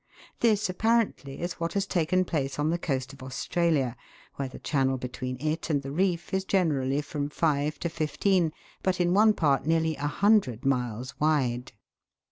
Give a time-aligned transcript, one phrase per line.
[0.39, 3.95] This apparently is what has taken place on the coast of Australia,
[4.35, 8.51] where the channel between it and the reef is generally from five to fifteen,
[8.81, 11.73] but, in one part, nearly a hundred miles wide.